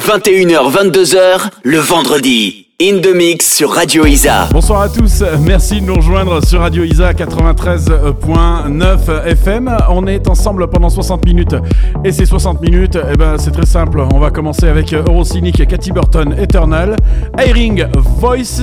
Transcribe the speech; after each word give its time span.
21h, 0.00 0.70
22h, 0.70 1.50
le 1.62 1.78
vendredi. 1.78 2.66
In 2.78 3.00
the 3.00 3.14
Mix 3.14 3.56
sur 3.56 3.70
Radio 3.70 4.04
Isa. 4.04 4.50
Bonsoir 4.52 4.82
à 4.82 4.90
tous, 4.90 5.24
merci 5.40 5.80
de 5.80 5.86
nous 5.86 5.94
rejoindre 5.94 6.44
sur 6.44 6.60
Radio 6.60 6.84
Isa 6.84 7.14
93.9 7.14 9.24
FM. 9.24 9.74
On 9.88 10.06
est 10.06 10.28
ensemble 10.28 10.68
pendant 10.68 10.90
60 10.90 11.24
minutes 11.24 11.56
et 12.04 12.12
ces 12.12 12.26
60 12.26 12.60
minutes, 12.60 12.98
eh 13.10 13.16
ben, 13.16 13.38
c'est 13.38 13.52
très 13.52 13.64
simple. 13.64 14.02
On 14.12 14.18
va 14.18 14.30
commencer 14.30 14.68
avec 14.68 14.92
Eurocynic, 14.92 15.66
Cathy 15.66 15.90
Burton, 15.90 16.34
Eternal, 16.38 16.96
Airing, 17.38 17.86
Voice 17.96 18.60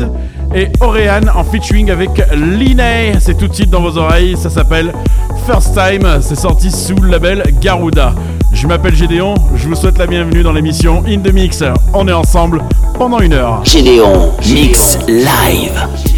et 0.54 0.70
Orean 0.82 1.28
en 1.36 1.44
featuring 1.44 1.92
avec 1.92 2.10
Linné. 2.34 3.14
C'est 3.20 3.38
tout 3.38 3.48
de 3.48 3.54
suite 3.54 3.70
dans 3.70 3.82
vos 3.82 3.98
oreilles, 3.98 4.36
ça 4.38 4.50
s'appelle 4.50 4.94
First 5.46 5.74
Time, 5.74 6.20
c'est 6.22 6.36
sorti 6.36 6.72
sous 6.72 6.96
le 6.96 7.10
label 7.10 7.44
Garuda. 7.60 8.14
Je 8.52 8.68
m'appelle 8.68 8.96
Gédéon, 8.96 9.36
je 9.56 9.68
vous 9.68 9.76
souhaite 9.76 9.98
la 9.98 10.08
bienvenue 10.08 10.44
dans 10.44 10.54
l'émission 10.54 11.04
In 11.08 11.20
the 11.20 11.34
Mix. 11.34 11.64
On 11.94 12.08
est 12.08 12.14
ensemble 12.14 12.62
pendant 12.98 13.20
une 13.20 13.34
heure. 13.34 13.62
Gédéon 13.64 14.32
Mix 14.46 15.00
Live. 15.08 16.13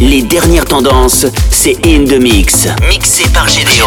Les 0.00 0.22
dernières 0.22 0.64
tendances, 0.64 1.26
c'est 1.50 1.76
In 1.84 2.04
The 2.06 2.18
Mix. 2.18 2.68
Mixé 2.88 3.24
par 3.34 3.46
Gédéon. 3.48 3.86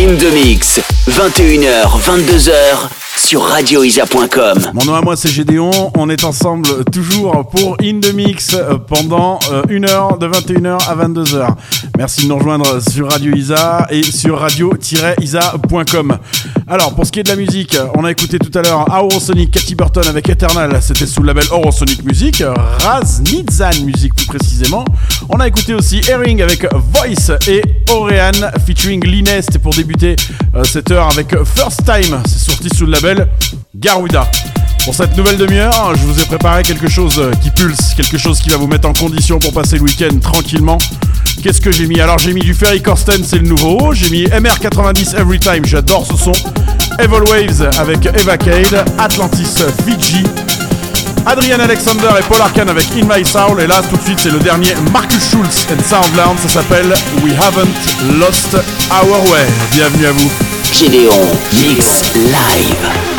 In 0.00 0.16
the 0.16 0.30
Mix, 0.32 0.78
21h, 1.04 1.84
22h 2.00 2.99
sur 3.26 3.42
radioisa.com. 3.42 4.58
Mon 4.74 4.84
nom 4.84 4.94
à 4.94 5.02
moi 5.02 5.16
c'est 5.16 5.28
Gédéon, 5.28 5.92
on 5.96 6.08
est 6.08 6.24
ensemble 6.24 6.84
toujours 6.86 7.48
pour 7.48 7.76
In 7.82 8.00
The 8.00 8.14
Mix 8.14 8.54
euh, 8.54 8.78
pendant 8.78 9.38
euh, 9.52 9.62
une 9.68 9.84
heure 9.84 10.18
de 10.18 10.26
21h 10.26 10.78
à 10.88 10.96
22h. 10.96 11.48
Merci 11.98 12.22
de 12.22 12.28
nous 12.28 12.38
rejoindre 12.38 12.80
sur 12.80 13.10
Radio 13.10 13.34
Isa 13.34 13.86
et 13.90 14.02
sur 14.02 14.38
radio-isa.com. 14.38 16.18
Alors 16.66 16.94
pour 16.94 17.04
ce 17.04 17.12
qui 17.12 17.20
est 17.20 17.24
de 17.24 17.28
la 17.28 17.36
musique, 17.36 17.76
on 17.94 18.04
a 18.04 18.10
écouté 18.10 18.38
tout 18.38 18.56
à 18.58 18.62
l'heure 18.62 18.86
Aurosonic, 18.88 19.50
Cathy 19.50 19.74
Burton 19.74 20.04
avec 20.08 20.28
Eternal, 20.28 20.78
c'était 20.80 21.06
sous 21.06 21.20
le 21.20 21.28
label 21.28 21.44
Aurosonic 21.52 22.02
Music, 22.04 22.42
Raz 22.80 23.20
Nizan 23.22 23.84
Music 23.84 24.14
plus 24.14 24.26
précisément. 24.26 24.84
On 25.28 25.38
a 25.40 25.46
écouté 25.48 25.74
aussi 25.74 26.00
Herring 26.08 26.40
avec 26.42 26.66
Voice 26.72 27.36
et 27.48 27.62
Orean 27.90 28.50
featuring 28.66 29.04
Linest 29.04 29.58
pour 29.58 29.74
débuter 29.74 30.16
euh, 30.54 30.64
cette 30.64 30.90
heure 30.90 31.08
avec 31.10 31.34
First 31.44 31.84
Time, 31.84 32.22
c'est 32.24 32.50
sorti 32.50 32.68
sous 32.74 32.86
le 32.86 32.92
label 32.92 33.09
Garuda. 33.74 34.30
Pour 34.84 34.94
cette 34.94 35.16
nouvelle 35.16 35.36
demi-heure, 35.36 35.92
je 35.94 36.02
vous 36.04 36.20
ai 36.20 36.24
préparé 36.24 36.62
quelque 36.62 36.88
chose 36.88 37.20
qui 37.42 37.50
pulse, 37.50 37.94
quelque 37.94 38.16
chose 38.16 38.40
qui 38.40 38.48
va 38.48 38.56
vous 38.56 38.66
mettre 38.66 38.88
en 38.88 38.92
condition 38.92 39.38
pour 39.38 39.52
passer 39.52 39.76
le 39.76 39.82
week-end 39.82 40.18
tranquillement. 40.20 40.78
Qu'est-ce 41.42 41.60
que 41.60 41.70
j'ai 41.70 41.86
mis? 41.86 42.00
Alors 42.00 42.18
j'ai 42.18 42.32
mis 42.32 42.40
du 42.40 42.54
Ferry 42.54 42.80
Corsten, 42.80 43.22
c'est 43.24 43.38
le 43.38 43.48
nouveau. 43.48 43.92
J'ai 43.92 44.10
mis 44.10 44.24
MR90 44.24 45.16
Every 45.16 45.38
Time, 45.38 45.64
j'adore 45.64 46.06
ce 46.06 46.16
son. 46.16 46.32
Evil 46.98 47.22
Waves 47.30 47.70
avec 47.78 48.06
Evacade, 48.06 48.84
Atlantis 48.98 49.62
Fiji, 49.86 50.24
Adrian 51.26 51.60
Alexander 51.60 52.08
et 52.18 52.22
Paul 52.22 52.40
Arkan 52.40 52.68
avec 52.68 52.86
In 52.96 53.06
My 53.06 53.24
Soul. 53.24 53.60
Et 53.60 53.66
là, 53.66 53.82
tout 53.88 53.96
de 53.96 54.02
suite, 54.02 54.20
c'est 54.20 54.32
le 54.32 54.38
dernier 54.38 54.74
Marcus 54.92 55.30
Schulz 55.30 55.66
and 55.70 55.82
Soundland. 55.88 56.36
Ça 56.42 56.48
s'appelle 56.48 56.92
We 57.22 57.34
Haven't 57.38 58.18
Lost 58.18 58.54
Our 58.90 59.30
Way. 59.30 59.46
Bienvenue 59.72 60.06
à 60.06 60.12
vous. 60.12 60.59
Gédéon 60.72 61.10
Mix 61.52 62.14
Live. 62.14 63.09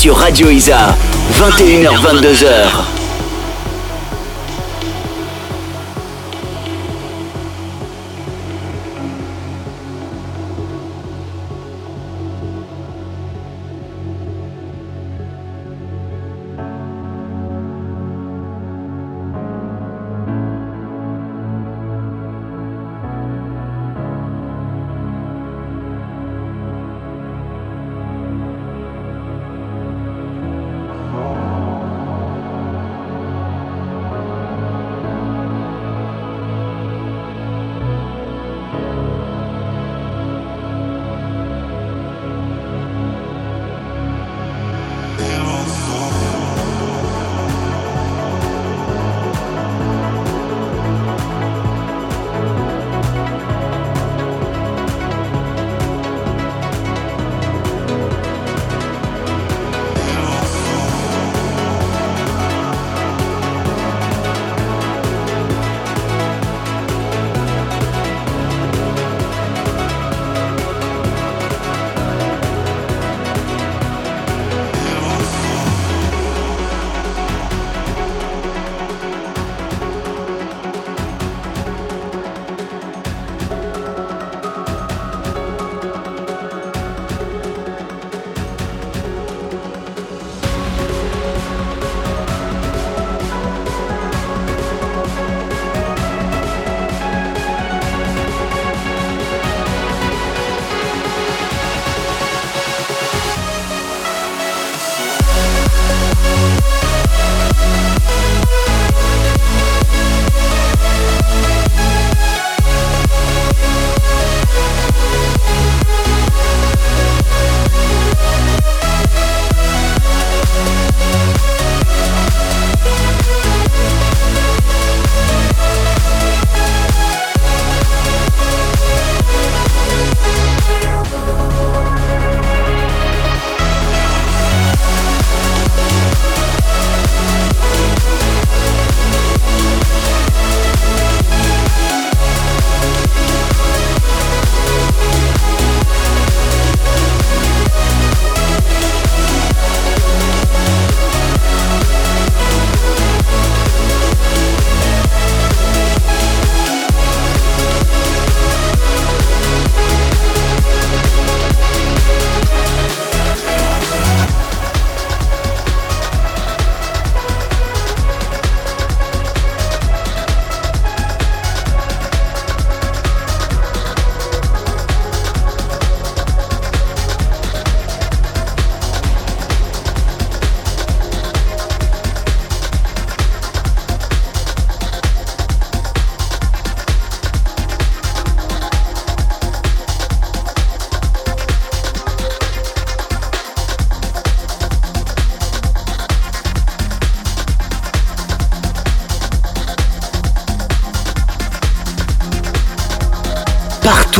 Sur 0.00 0.16
Radio 0.16 0.48
Isa, 0.48 0.96
21h-22h. 1.34 2.99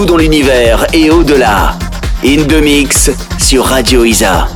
Dans 0.06 0.16
l'univers 0.16 0.86
et 0.92 1.10
au-delà. 1.10 1.76
In 2.24 2.44
the 2.44 2.62
Mix 2.62 3.10
sur 3.38 3.64
Radio 3.66 4.04
Isa. 4.04 4.48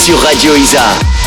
Sur 0.00 0.18
Radio 0.22 0.54
Isa. 0.56 1.19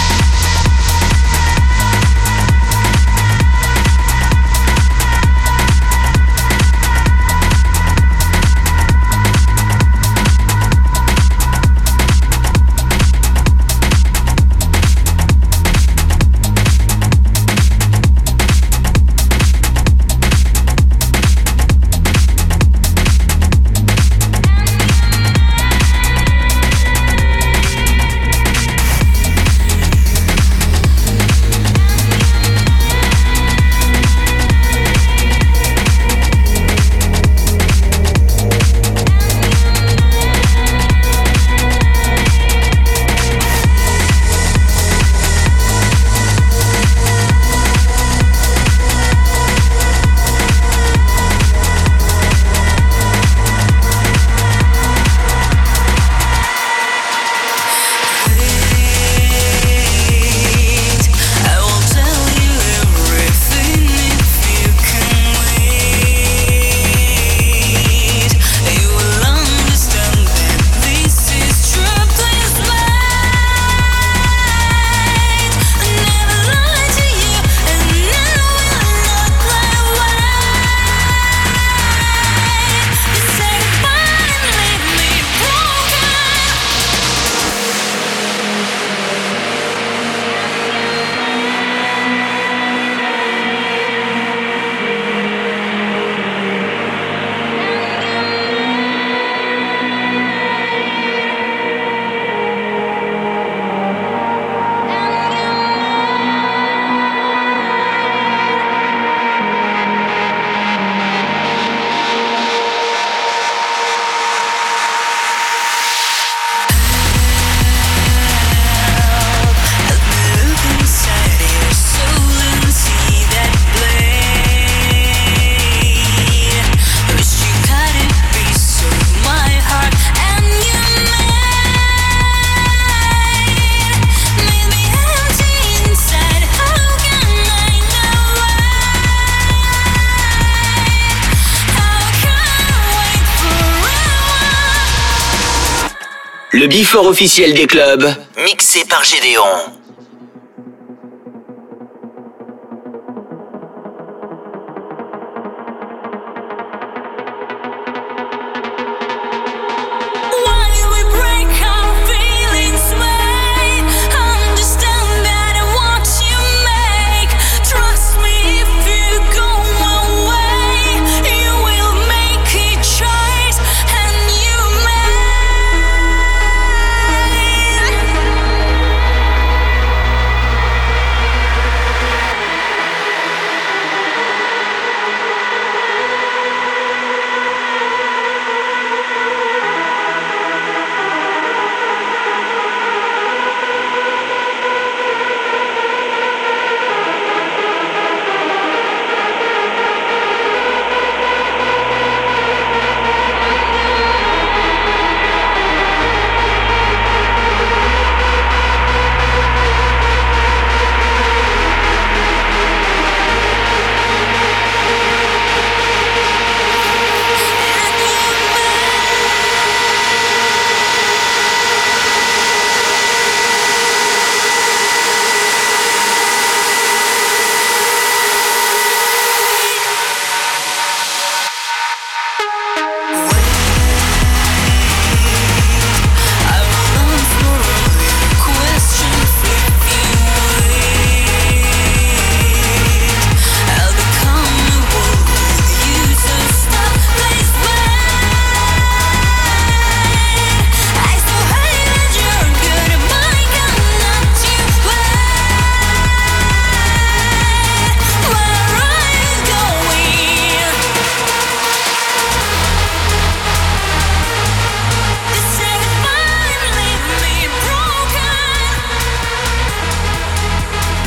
Bifort 146.73 147.05
officiel 147.05 147.53
des 147.53 147.67
clubs, 147.67 148.03
mixé 148.45 148.83
par 148.85 149.03
Gédéon. 149.03 149.43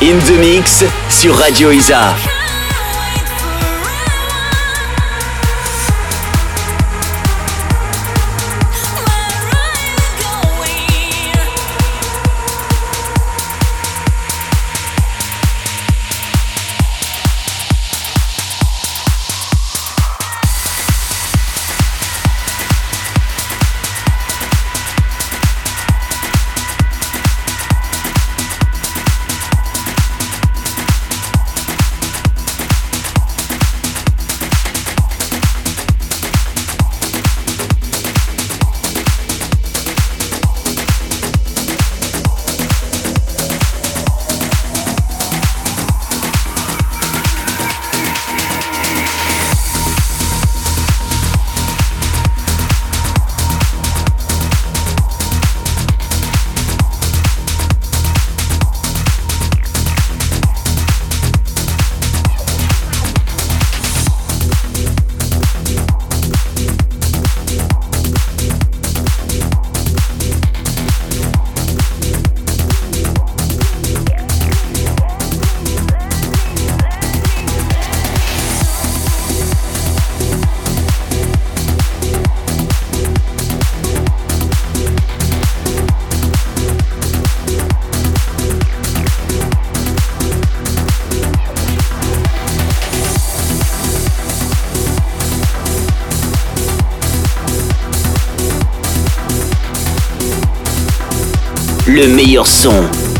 In 0.03 0.19
the 0.27 0.39
Mix 0.39 0.85
sur 1.09 1.35
Radio 1.35 1.71
Isa. 1.73 2.36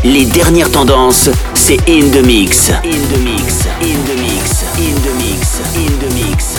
Les 0.07 0.25
dernières 0.25 0.71
tendances, 0.71 1.29
c'est 1.53 1.77
In 1.89 2.09
The 2.11 2.25
Mix. 2.25 2.69
In 2.69 2.91
The 2.91 3.19
Mix, 3.19 3.67
In 3.81 4.03
The 4.05 4.17
Mix, 4.17 4.63
In 4.77 4.95
The 5.01 5.13
Mix, 5.17 5.61
In 5.75 5.99
The 5.99 6.13
Mix, 6.13 6.56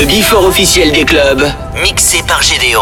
Le 0.00 0.06
bifort 0.06 0.46
officiel 0.46 0.92
des 0.92 1.04
clubs, 1.04 1.46
mixé 1.82 2.22
par 2.26 2.40
Gédéon. 2.40 2.80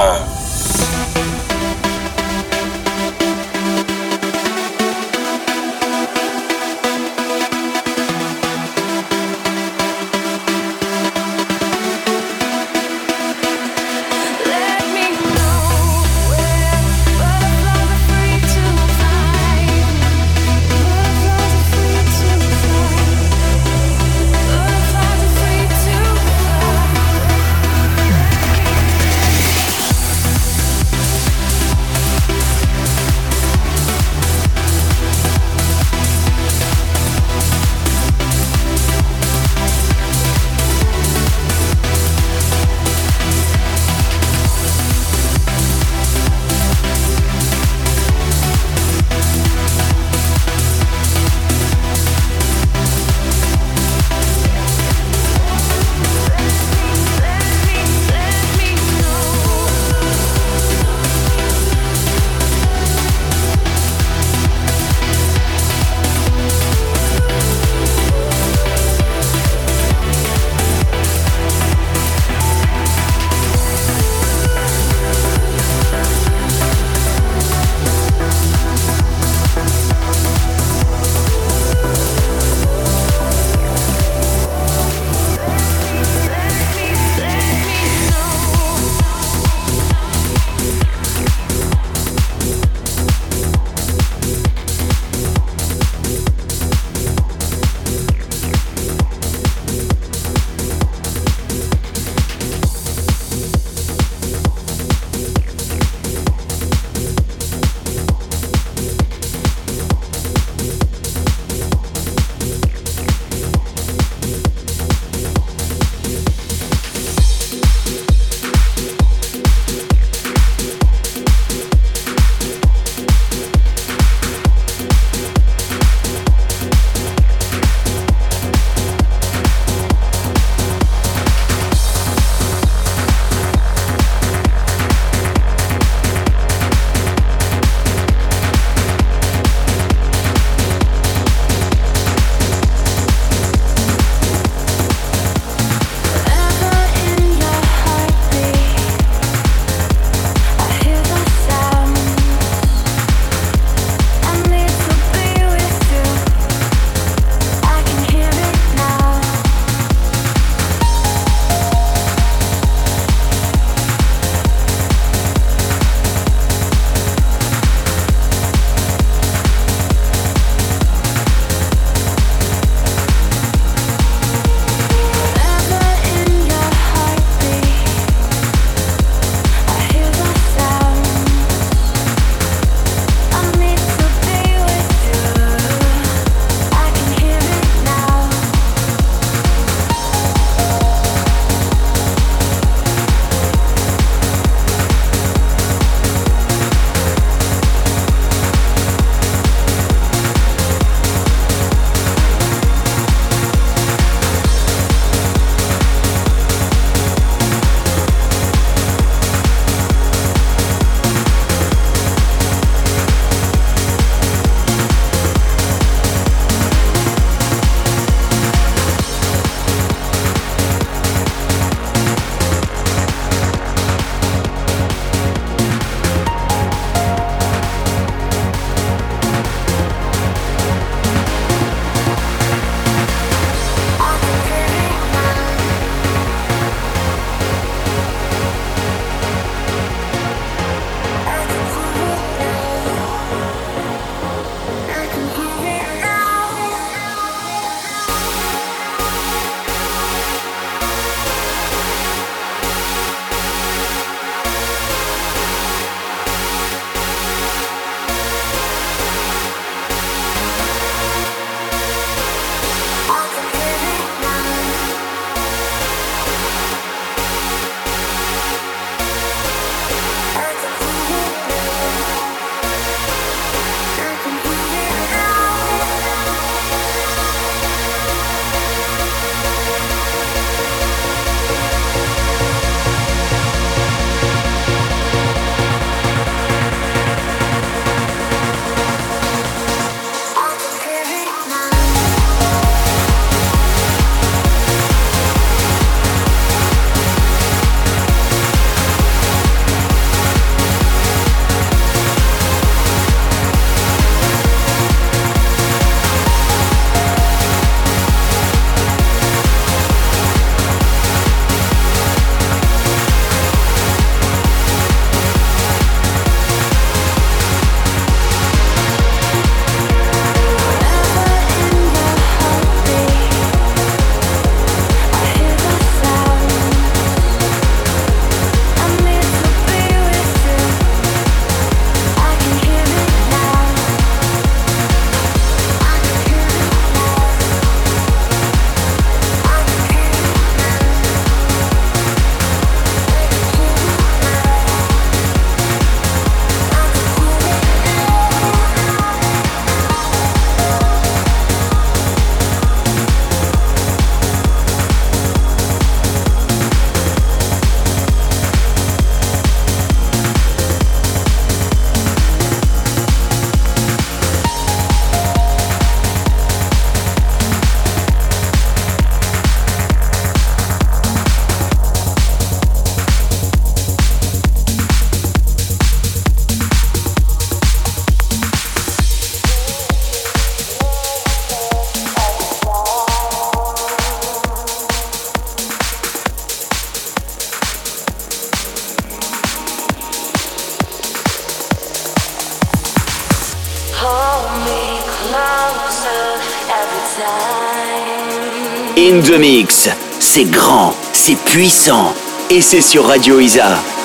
The 399.29 399.39
Mix, 399.39 399.91
c'est 400.21 400.45
grand, 400.45 400.95
c'est 401.13 401.37
puissant 401.45 402.15
et 402.51 402.63
c'est 402.63 402.81
sur 402.81 403.07
Radio 403.07 403.41
Isa. 403.41 403.98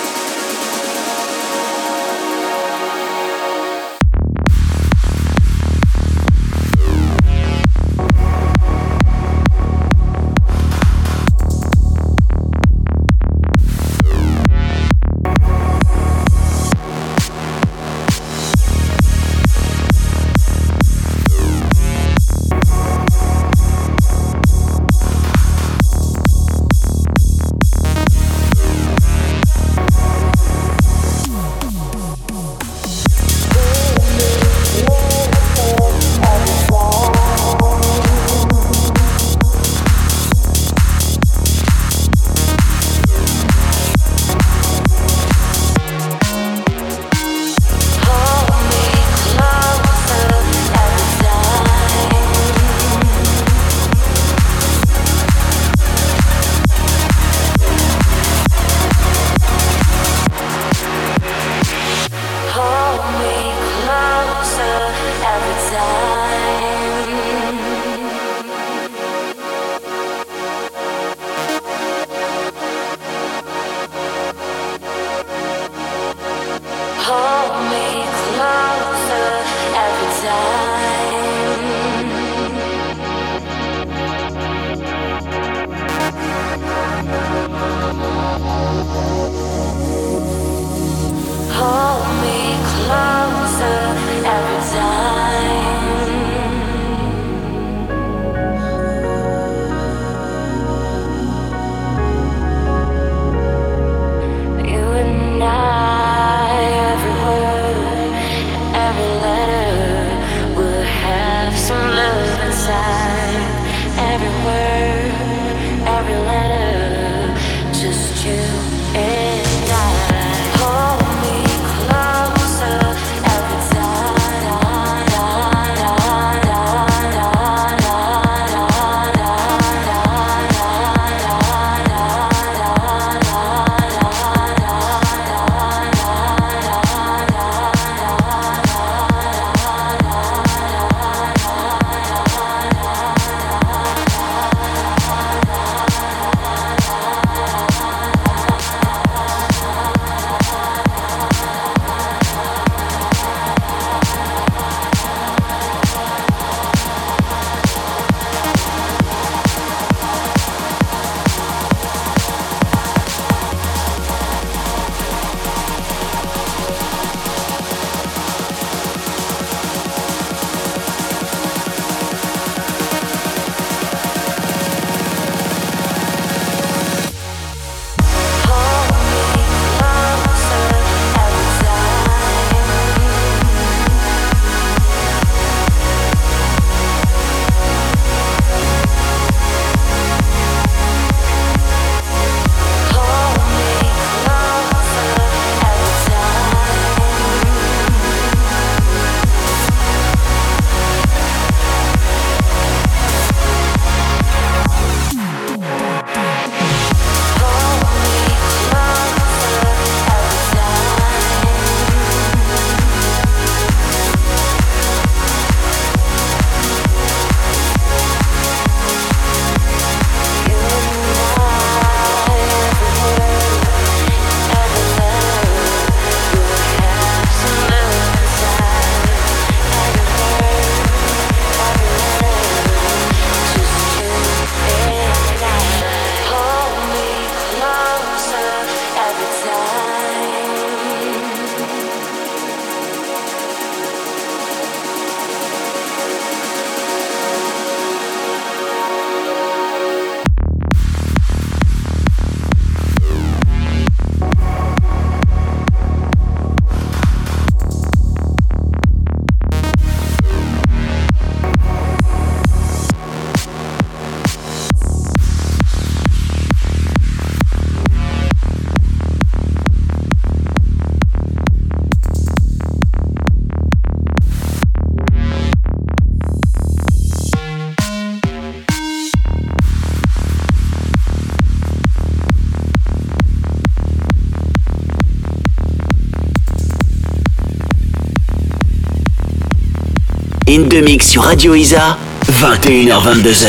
In 290.55 290.67
mix 290.83 291.09
sur 291.09 291.23
Radio 291.23 291.55
Isa 291.55 291.97
21h22h. 292.29 293.47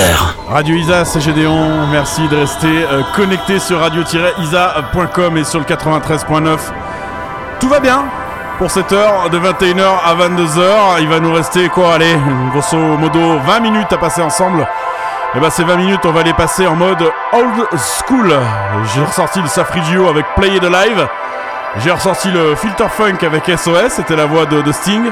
Radio 0.48 0.74
Isa, 0.74 1.04
c'est 1.04 1.20
Gédéon. 1.20 1.86
Merci 1.92 2.26
de 2.28 2.36
rester 2.36 2.66
euh, 2.66 3.02
connecté 3.14 3.58
sur 3.58 3.78
radio-isa.com 3.80 5.36
et 5.36 5.44
sur 5.44 5.58
le 5.58 5.66
93.9. 5.66 6.56
Tout 7.60 7.68
va 7.68 7.80
bien 7.80 8.06
pour 8.56 8.70
cette 8.70 8.90
heure 8.92 9.28
de 9.28 9.38
21h 9.38 9.84
à 10.02 10.14
22h. 10.14 11.02
Il 11.02 11.08
va 11.08 11.20
nous 11.20 11.34
rester 11.34 11.68
quoi 11.68 11.96
Allez, 11.96 12.16
grosso 12.52 12.78
modo 12.78 13.38
20 13.38 13.60
minutes 13.60 13.92
à 13.92 13.98
passer 13.98 14.22
ensemble. 14.22 14.60
Et 14.62 14.64
eh 15.36 15.40
bah 15.40 15.48
ben, 15.48 15.50
ces 15.50 15.64
20 15.64 15.76
minutes, 15.76 16.06
on 16.06 16.12
va 16.12 16.22
les 16.22 16.32
passer 16.32 16.66
en 16.66 16.74
mode 16.74 17.02
old 17.34 17.68
school. 17.76 18.34
J'ai 18.94 19.02
ressorti 19.02 19.42
le 19.42 19.48
Safrigio 19.48 20.08
avec 20.08 20.24
Play 20.36 20.56
It 20.56 20.64
Alive. 20.64 21.06
J'ai 21.84 21.90
ressorti 21.90 22.30
le 22.30 22.54
Filter 22.54 22.88
Funk 22.88 23.18
avec 23.26 23.44
SOS, 23.44 23.92
c'était 23.96 24.16
la 24.16 24.24
voix 24.24 24.46
de 24.46 24.72
Sting. 24.72 25.10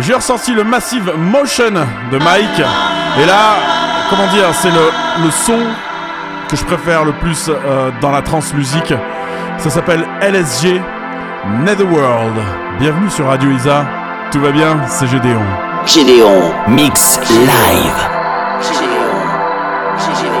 J'ai 0.00 0.14
ressorti 0.14 0.52
le 0.54 0.64
Massive 0.64 1.12
Motion 1.16 1.70
de 2.12 2.18
Mike. 2.18 2.62
Et 3.20 3.26
là, 3.26 3.56
comment 4.10 4.26
dire, 4.32 4.46
c'est 4.54 4.70
le, 4.70 4.90
le 5.24 5.30
son 5.30 5.58
que 6.48 6.56
je 6.56 6.64
préfère 6.64 7.04
le 7.04 7.12
plus 7.12 7.48
euh, 7.48 7.90
dans 8.00 8.10
la 8.10 8.22
trance 8.22 8.54
musique. 8.54 8.94
Ça 9.58 9.70
s'appelle 9.70 10.06
LSG 10.22 10.80
Netherworld. 11.64 12.34
Bienvenue 12.78 13.10
sur 13.10 13.26
Radio 13.26 13.50
Isa. 13.50 13.84
Tout 14.30 14.40
va 14.40 14.50
bien, 14.52 14.76
c'est 14.86 15.08
Gédéon. 15.08 15.42
Gédéon 15.84 16.52
Mix 16.68 17.18
Live. 17.30 18.08
sur 18.60 18.76
Radio 18.76 20.37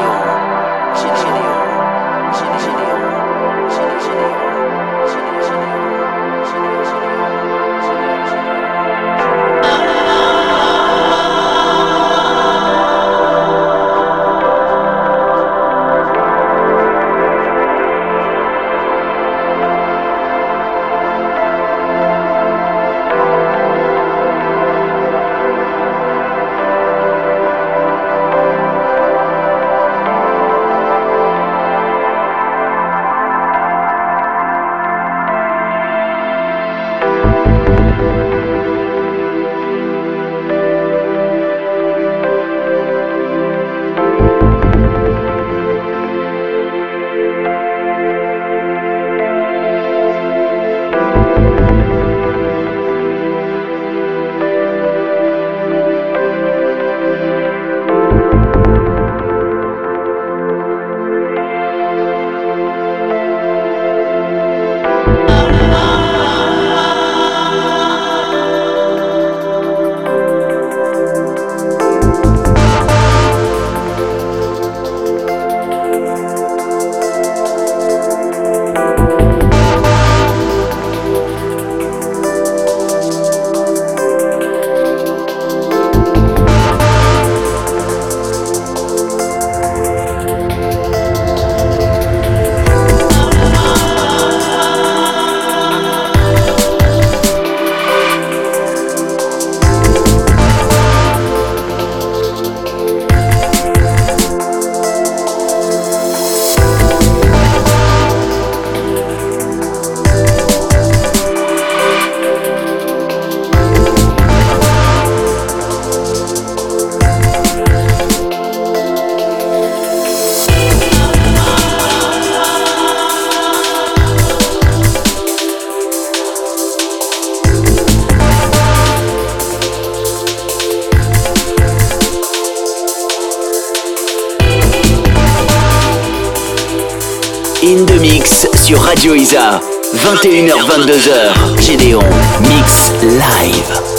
Isa. 139.28 139.60
21h-22h, 139.92 141.60
Gédéon, 141.60 142.00
Mix 142.48 142.92
Live. 143.02 143.97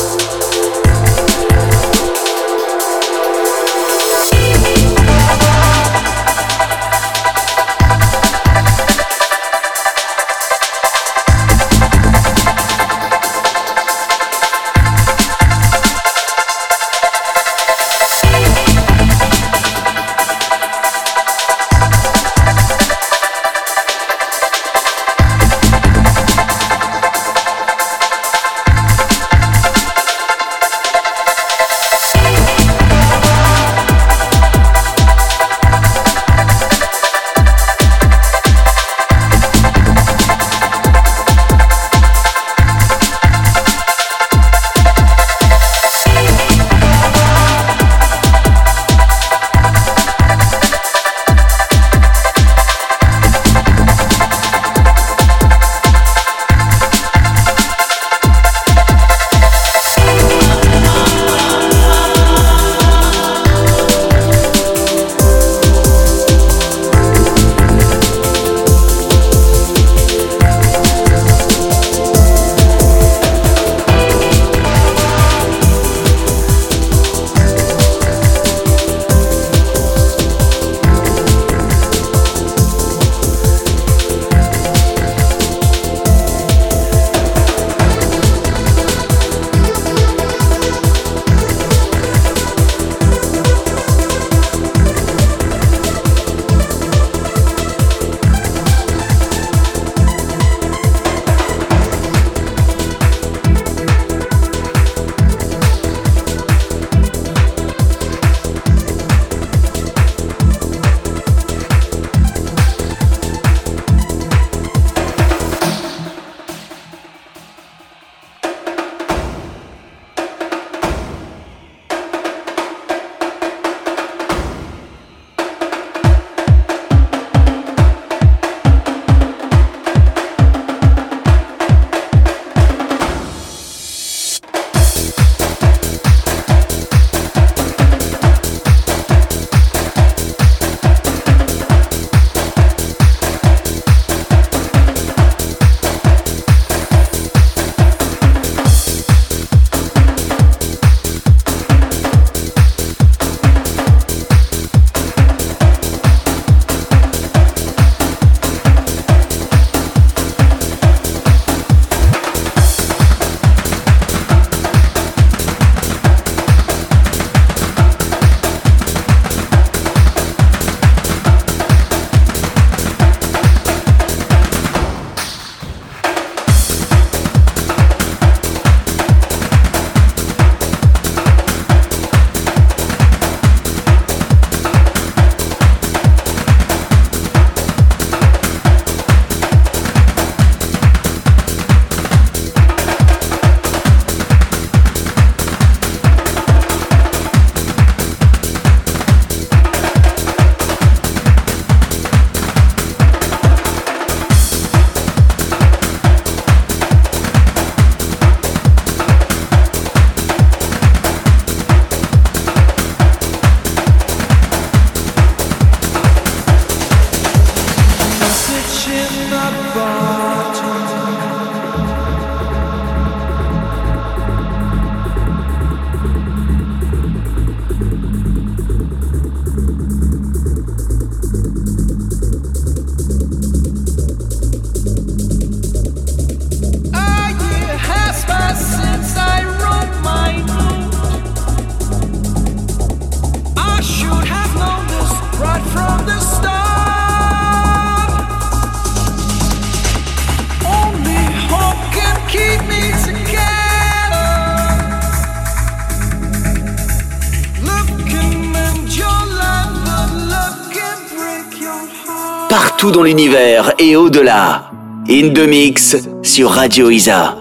L'univers 263.03 263.73
et 263.79 263.95
au-delà. 263.95 264.71
In 265.09 265.33
the 265.33 265.47
Mix 265.47 265.97
sur 266.21 266.51
Radio 266.51 266.89
Isa. 266.89 267.38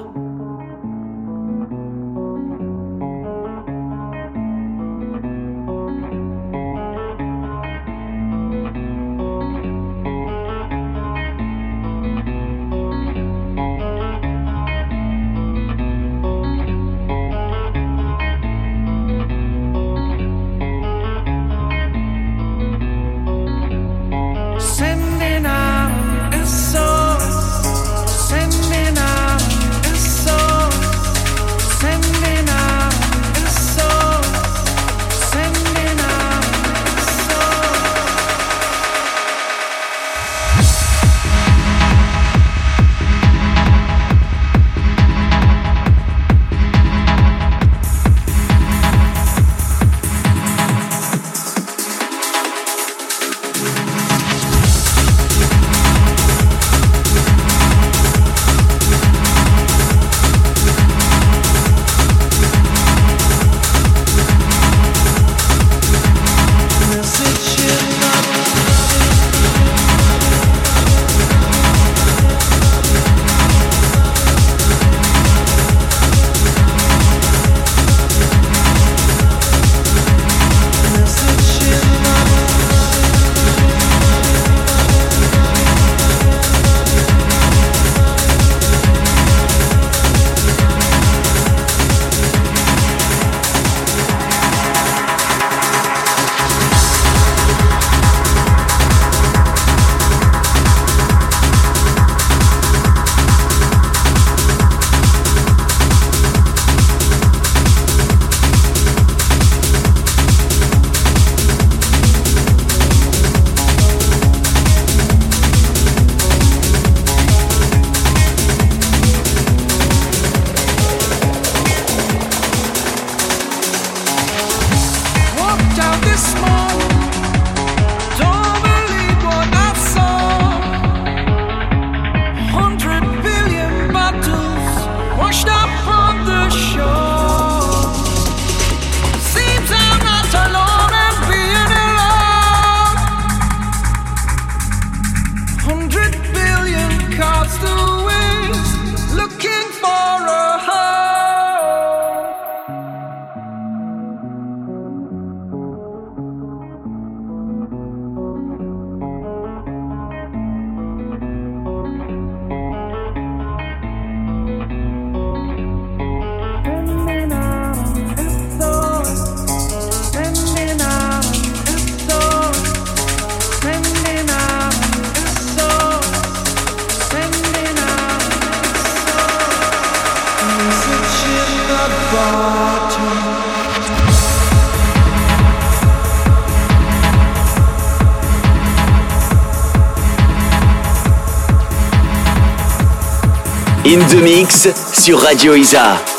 In 193.99 194.07
the 194.07 194.23
Mix 194.23 194.69
sur 194.93 195.19
Radio 195.19 195.57
Isa. 195.57 196.18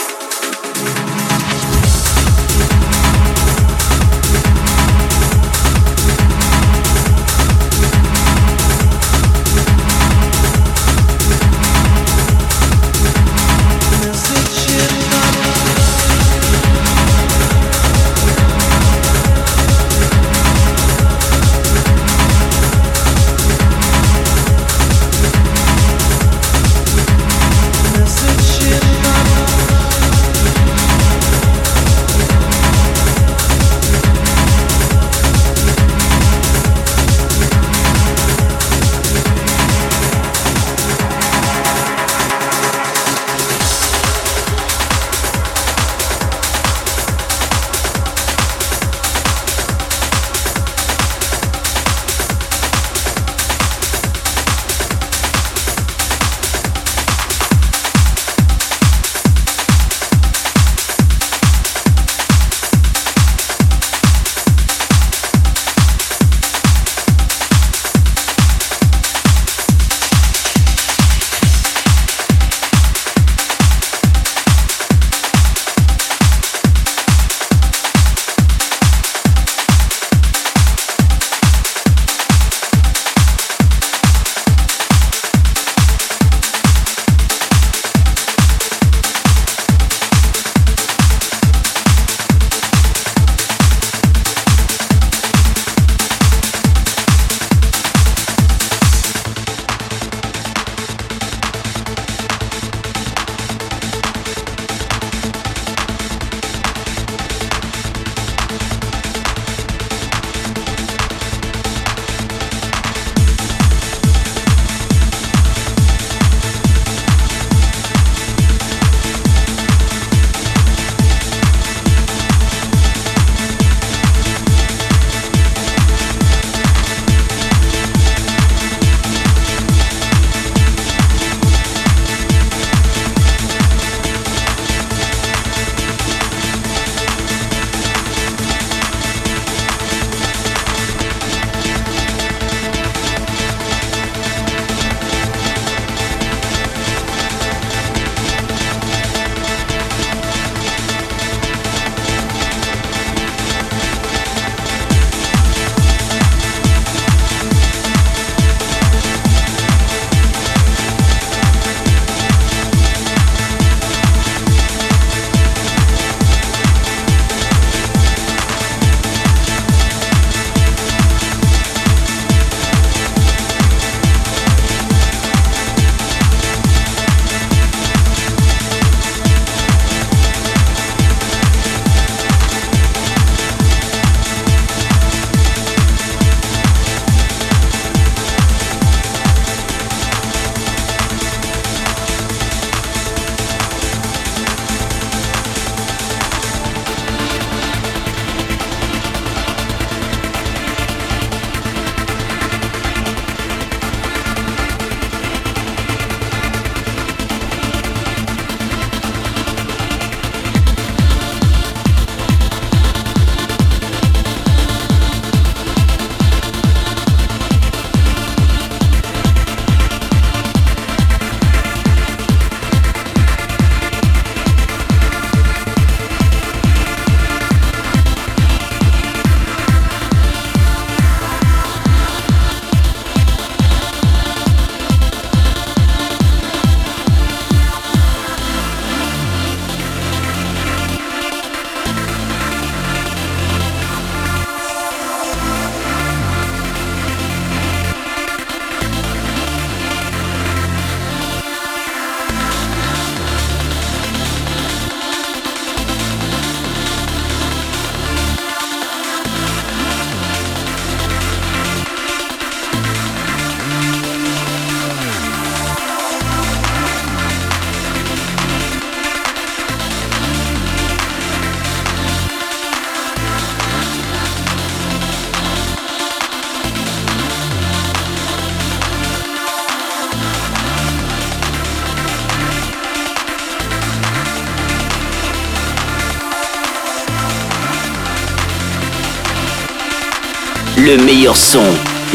Le 290.89 290.97
meilleur 291.03 291.37
son, 291.37 291.63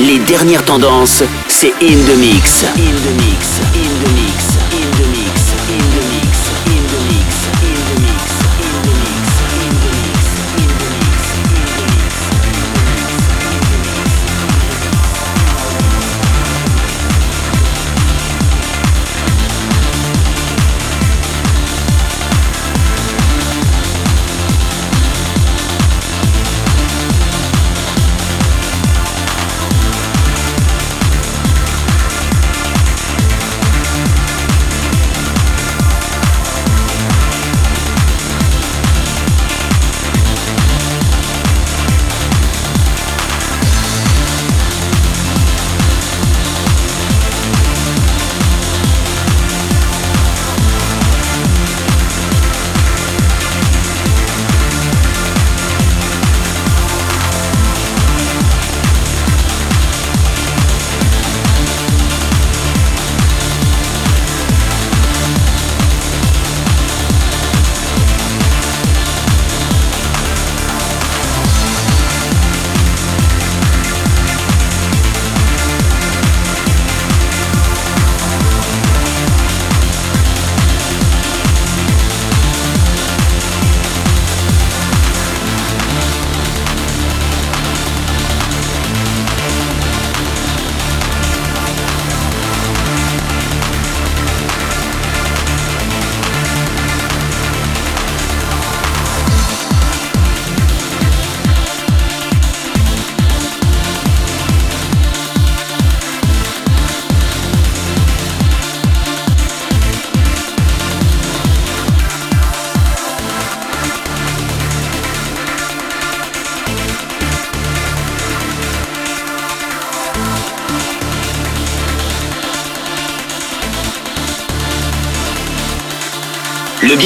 les 0.01 0.19
dernières 0.19 0.65
tendances, 0.65 1.23
c'est 1.47 1.73
In 1.81 1.97
The 2.09 2.17
Mix. 2.19 2.65
In 2.65 2.97
The 3.05 3.13
Mix, 3.23 3.61
In 3.73 3.93
The 4.03 4.11
Mix, 4.15 4.34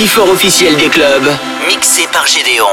Le 0.09 0.11
bifort 0.11 0.31
officiel 0.31 0.75
des 0.77 0.89
clubs, 0.89 1.29
mixé 1.69 2.09
par 2.11 2.27
Gédéon. 2.27 2.65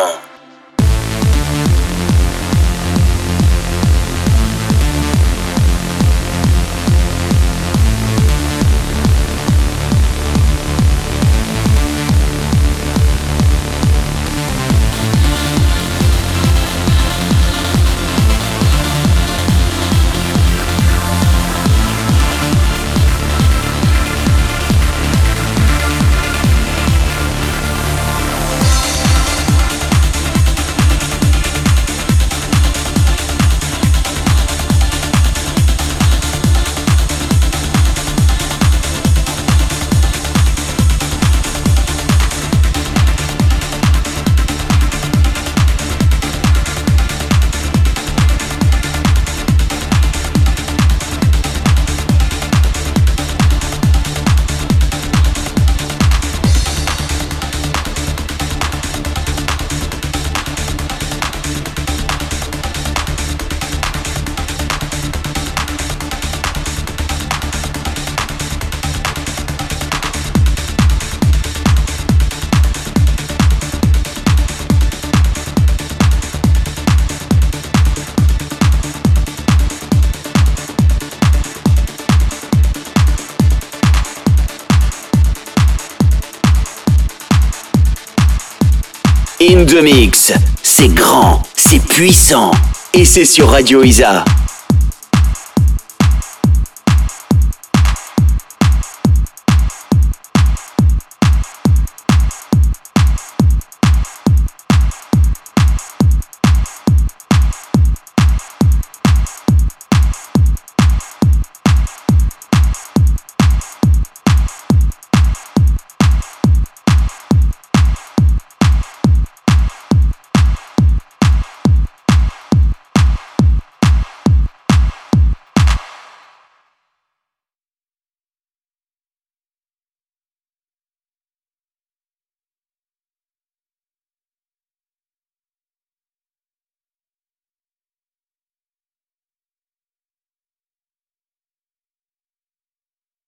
The 89.68 89.82
Mix, 89.82 90.32
c'est 90.62 90.90
grand, 90.90 91.42
c'est 91.56 91.84
puissant 91.84 92.52
et 92.94 93.04
c'est 93.04 93.26
sur 93.26 93.50
Radio 93.50 93.84
Isa. 93.84 94.24